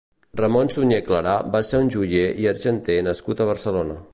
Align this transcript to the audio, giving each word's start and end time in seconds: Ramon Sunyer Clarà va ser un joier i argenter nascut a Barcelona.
Ramon 0.39 0.71
Sunyer 0.75 1.01
Clarà 1.09 1.35
va 1.57 1.61
ser 1.69 1.81
un 1.83 1.91
joier 1.97 2.25
i 2.45 2.51
argenter 2.53 2.97
nascut 3.11 3.45
a 3.45 3.49
Barcelona. 3.53 4.01